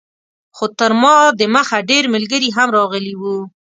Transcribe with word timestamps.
خو 0.55 0.65
تر 0.79 0.91
ما 1.01 1.15
دمخه 1.39 1.77
ډېر 1.89 2.03
ملګري 2.15 2.49
هم 2.57 2.67
راغلي 2.77 3.13
وو. 3.21 3.37